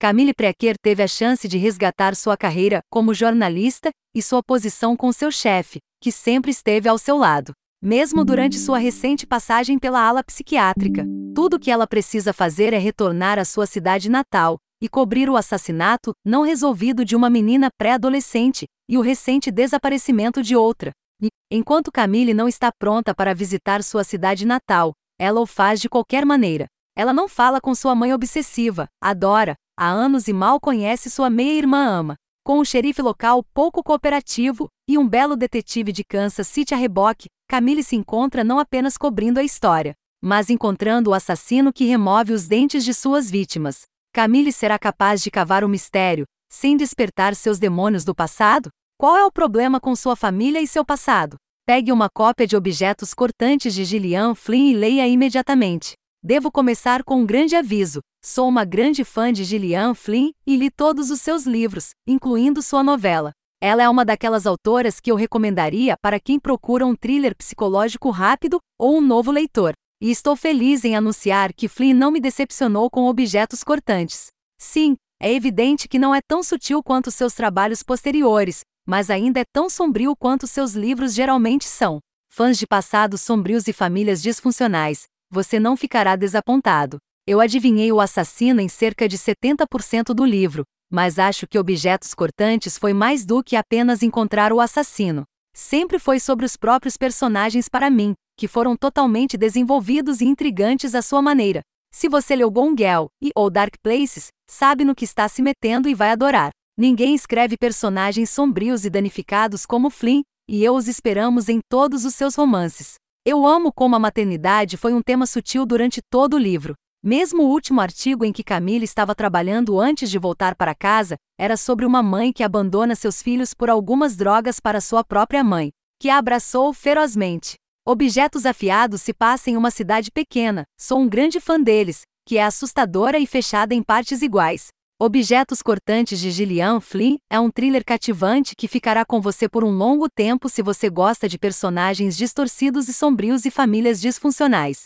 [0.00, 5.12] Camille Prequer teve a chance de resgatar sua carreira como jornalista e sua posição com
[5.12, 7.52] seu chefe, que sempre esteve ao seu lado.
[7.82, 12.78] Mesmo durante sua recente passagem pela ala psiquiátrica, tudo o que ela precisa fazer é
[12.78, 18.64] retornar à sua cidade natal e cobrir o assassinato não resolvido de uma menina pré-adolescente
[18.88, 20.92] e o recente desaparecimento de outra.
[21.22, 25.90] E, enquanto Camille não está pronta para visitar sua cidade natal, ela o faz de
[25.90, 26.68] qualquer maneira.
[26.96, 31.86] Ela não fala com sua mãe obsessiva, adora, há anos e mal conhece sua meia-irmã
[31.86, 32.16] ama.
[32.44, 37.28] Com um xerife local pouco cooperativo e um belo detetive de Kansas City a reboque,
[37.48, 42.48] Camille se encontra não apenas cobrindo a história, mas encontrando o assassino que remove os
[42.48, 43.82] dentes de suas vítimas.
[44.12, 48.70] Camille será capaz de cavar o mistério, sem despertar seus demônios do passado?
[48.98, 51.36] Qual é o problema com sua família e seu passado?
[51.64, 55.92] Pegue uma cópia de Objetos Cortantes de Gillian Flynn e leia imediatamente.
[56.22, 60.70] Devo começar com um grande aviso: sou uma grande fã de Gillian Flynn e li
[60.70, 63.32] todos os seus livros, incluindo sua novela.
[63.58, 68.58] Ela é uma daquelas autoras que eu recomendaria para quem procura um thriller psicológico rápido
[68.78, 69.72] ou um novo leitor.
[70.00, 74.26] E estou feliz em anunciar que Flynn não me decepcionou com objetos cortantes.
[74.58, 79.44] Sim, é evidente que não é tão sutil quanto seus trabalhos posteriores, mas ainda é
[79.52, 81.98] tão sombrio quanto seus livros geralmente são.
[82.30, 86.98] Fãs de passados sombrios e famílias disfuncionais, você não ficará desapontado.
[87.26, 92.76] Eu adivinhei o assassino em cerca de 70% do livro, mas acho que Objetos Cortantes
[92.76, 95.22] foi mais do que apenas encontrar o assassino.
[95.54, 101.02] Sempre foi sobre os próprios personagens para mim, que foram totalmente desenvolvidos e intrigantes à
[101.02, 101.60] sua maneira.
[101.92, 105.88] Se você leu Gone Girl e ou Dark Places, sabe no que está se metendo
[105.88, 106.50] e vai adorar.
[106.78, 112.14] Ninguém escreve personagens sombrios e danificados como Flynn, e eu os esperamos em todos os
[112.14, 112.94] seus romances.
[113.22, 116.74] Eu amo como a maternidade foi um tema sutil durante todo o livro.
[117.04, 121.54] Mesmo o último artigo em que Camille estava trabalhando antes de voltar para casa era
[121.54, 126.08] sobre uma mãe que abandona seus filhos por algumas drogas para sua própria mãe, que
[126.08, 127.56] a abraçou ferozmente.
[127.86, 132.44] Objetos afiados se passa em uma cidade pequena, sou um grande fã deles, que é
[132.44, 134.68] assustadora e fechada em partes iguais.
[135.02, 139.70] Objetos Cortantes de Gillian Flynn é um thriller cativante que ficará com você por um
[139.70, 144.82] longo tempo se você gosta de personagens distorcidos e sombrios e famílias disfuncionais.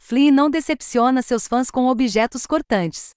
[0.00, 3.10] Flynn não decepciona seus fãs com objetos cortantes.